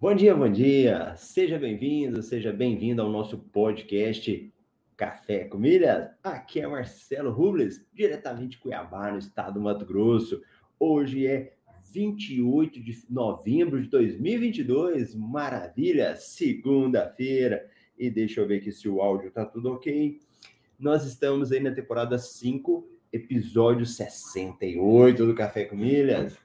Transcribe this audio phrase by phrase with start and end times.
[0.00, 1.12] Bom dia, bom dia.
[1.16, 4.48] Seja bem-vindo, seja bem-vindo ao nosso podcast
[4.96, 6.08] Café com Milhas.
[6.22, 10.40] Aqui é Marcelo Rubles, diretamente de Cuiabá, no estado do Mato Grosso.
[10.78, 11.54] Hoje é
[11.92, 15.16] 28 de novembro de 2022.
[15.16, 16.14] Maravilha!
[16.14, 17.68] Segunda-feira.
[17.98, 20.20] E deixa eu ver aqui se o áudio tá tudo ok.
[20.78, 26.38] Nós estamos aí na temporada 5, episódio 68 do Café com Milhas.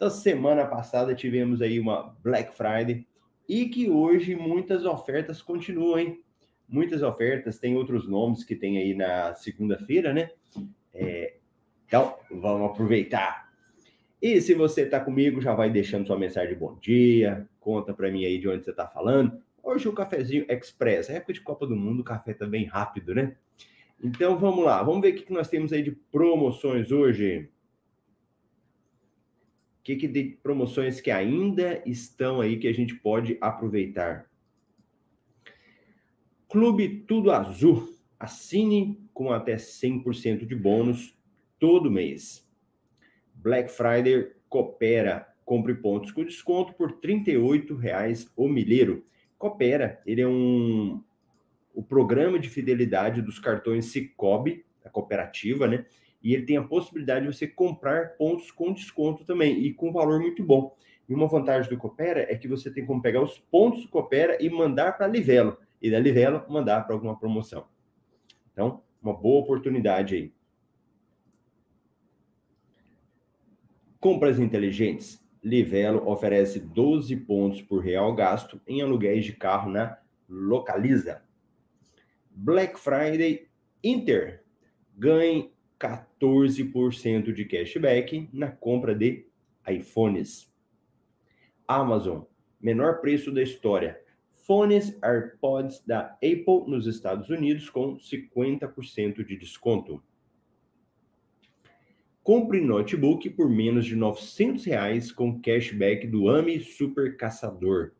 [0.00, 3.06] Então, semana passada tivemos aí uma Black Friday
[3.46, 6.22] e que hoje muitas ofertas continuam, hein?
[6.66, 10.30] Muitas ofertas, tem outros nomes que tem aí na segunda-feira, né?
[10.94, 11.34] É,
[11.86, 13.52] então, vamos aproveitar.
[14.22, 18.10] E se você está comigo, já vai deixando sua mensagem de bom dia, conta para
[18.10, 19.38] mim aí de onde você está falando.
[19.62, 23.14] Hoje o cafezinho express, é época de Copa do Mundo, o café tá bem rápido,
[23.14, 23.36] né?
[24.02, 27.50] Então vamos lá, vamos ver o que nós temos aí de promoções hoje
[29.96, 34.28] que, que de promoções que ainda estão aí que a gente pode aproveitar?
[36.48, 37.88] Clube Tudo Azul.
[38.18, 41.16] Assine com até 100% de bônus
[41.58, 42.46] todo mês.
[43.34, 45.26] Black Friday coopera.
[45.44, 49.04] Compre pontos com desconto por R$ 38,00 o milheiro.
[49.38, 51.02] Coopera, ele é um
[51.72, 55.86] o programa de fidelidade dos cartões Cicobi, a cooperativa, né?
[56.22, 60.20] E ele tem a possibilidade de você comprar pontos com desconto também e com valor
[60.20, 60.76] muito bom.
[61.08, 64.38] E uma vantagem do Coopera é que você tem como pegar os pontos do Coopera
[64.40, 67.66] e mandar para a Livelo, e da Livelo mandar para alguma promoção.
[68.52, 70.32] Então, uma boa oportunidade aí.
[73.98, 75.20] Compras inteligentes.
[75.42, 79.98] Livelo oferece 12 pontos por real gasto em aluguéis de carro na
[80.28, 81.22] Localiza.
[82.30, 83.48] Black Friday
[83.82, 84.44] Inter.
[84.96, 89.24] Ganhe 14% de cashback na compra de
[89.66, 90.52] iPhones.
[91.66, 92.22] Amazon,
[92.60, 93.98] menor preço da história.
[94.46, 100.02] Fones AirPods da Apple nos Estados Unidos com 50% de desconto.
[102.22, 107.92] Compre notebook por menos de 900 reais com cashback do AMI Super Caçador.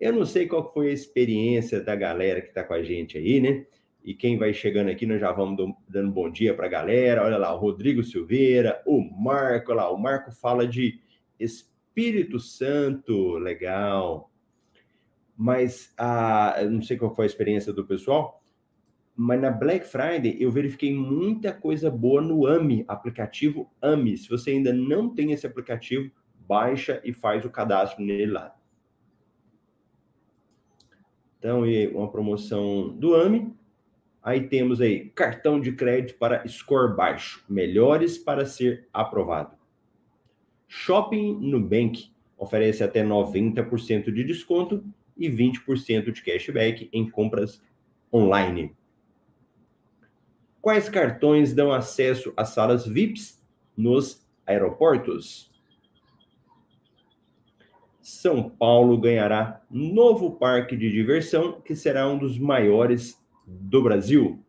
[0.00, 3.38] Eu não sei qual foi a experiência da galera que está com a gente aí,
[3.40, 3.66] né?
[4.02, 7.24] E quem vai chegando aqui, nós já vamos dando bom dia para a galera.
[7.24, 11.00] Olha lá, o Rodrigo Silveira, o Marco, olha lá, o Marco fala de
[11.38, 14.30] Espírito Santo, legal.
[15.36, 18.42] Mas a, não sei qual foi a experiência do pessoal,
[19.14, 24.16] mas na Black Friday eu verifiquei muita coisa boa no AMI, aplicativo AMI.
[24.16, 26.10] Se você ainda não tem esse aplicativo,
[26.48, 28.56] baixa e faz o cadastro nele lá.
[31.38, 31.62] Então,
[31.94, 33.59] uma promoção do AMI.
[34.22, 39.56] Aí temos aí cartão de crédito para score baixo, melhores para ser aprovado.
[40.68, 44.84] Shopping Nubank oferece até 90% de desconto
[45.16, 47.62] e 20% de cashback em compras
[48.12, 48.74] online.
[50.60, 53.42] Quais cartões dão acesso às salas VIPs
[53.76, 55.50] nos aeroportos?
[58.00, 63.19] São Paulo ganhará novo parque de diversão que será um dos maiores
[63.58, 64.44] do Brasil.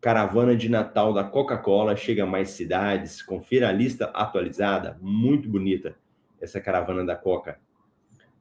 [0.00, 3.22] Caravana de Natal da Coca-Cola chega a mais cidades.
[3.22, 5.96] Confira a lista atualizada, muito bonita
[6.40, 7.60] essa caravana da Coca.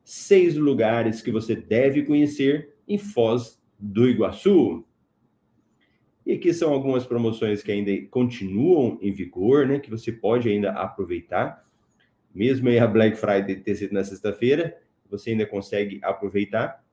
[0.04, 4.84] Seis lugares que você deve conhecer em Foz do Iguaçu.
[6.26, 9.80] E aqui são algumas promoções que ainda continuam em vigor, né?
[9.80, 11.64] Que você pode ainda aproveitar.
[12.34, 14.78] Mesmo a Black Friday ter sido na sexta-feira,
[15.10, 16.84] você ainda consegue aproveitar.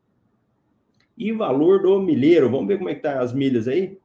[1.18, 3.98] E valor do milheiro, vamos ver como é que tá as milhas aí?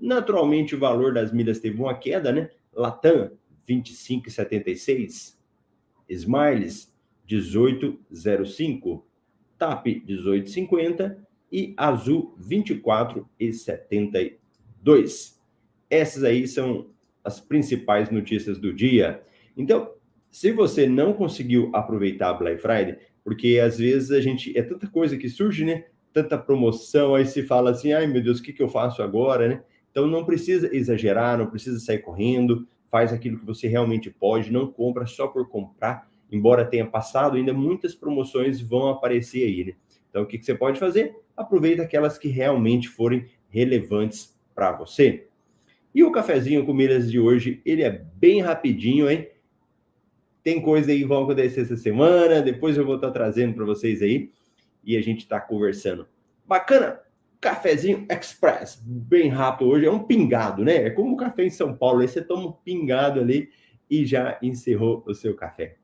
[0.00, 2.48] Naturalmente, o valor das milhas teve uma queda, né?
[2.72, 3.32] Latam,
[3.68, 5.36] 25,76.
[6.08, 6.90] Smiles,
[7.28, 9.02] 18,05.
[9.58, 11.18] TAP, 18,50.
[11.52, 15.34] E Azul, 24,72.
[15.90, 16.88] Essas aí são
[17.22, 19.22] as principais notícias do dia.
[19.56, 19.92] Então,
[20.30, 24.88] se você não conseguiu aproveitar a Black Friday, porque às vezes a gente é tanta
[24.88, 25.84] coisa que surge, né?
[26.14, 29.48] Tanta promoção, aí se fala assim, ai meu Deus, o que, que eu faço agora,
[29.48, 29.62] né?
[29.90, 34.68] Então não precisa exagerar, não precisa sair correndo, faz aquilo que você realmente pode, não
[34.68, 39.72] compra só por comprar, embora tenha passado, ainda muitas promoções vão aparecer aí, né?
[40.08, 41.16] Então o que, que você pode fazer?
[41.36, 45.26] Aproveita aquelas que realmente forem relevantes para você.
[45.92, 49.28] E o cafezinho com milhas de hoje, ele é bem rapidinho, hein?
[50.44, 54.00] Tem coisa aí que vão acontecer essa semana, depois eu vou estar trazendo para vocês
[54.00, 54.30] aí
[54.84, 56.06] e a gente está conversando.
[56.46, 57.00] Bacana!
[57.40, 60.86] Cafezinho Express, bem rápido hoje, é um pingado, né?
[60.86, 63.50] É como o café em São Paulo, aí você toma um pingado ali
[63.90, 65.76] e já encerrou o seu café.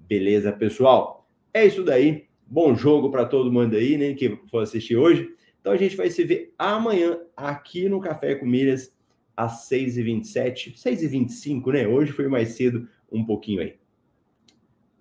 [0.00, 1.26] Beleza, pessoal?
[1.54, 2.26] É isso daí.
[2.46, 4.12] Bom jogo para todo mundo aí, né?
[4.12, 5.34] Que for assistir hoje.
[5.62, 8.94] Então a gente vai se ver amanhã aqui no Café com Milhas,
[9.36, 11.86] às 6h27, 6h25, né?
[11.86, 13.76] Hoje foi mais cedo um pouquinho aí.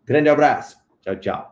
[0.05, 0.77] Grande abraço.
[1.01, 1.50] Tchau, tchau.